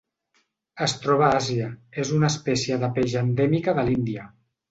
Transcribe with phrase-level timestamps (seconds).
[0.85, 1.67] Es troba a Àsia:
[2.05, 4.27] és una espècie de peix endèmica de l'Índia.